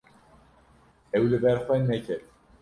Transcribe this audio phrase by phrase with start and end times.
[1.17, 2.23] Ew li ber xwe neket.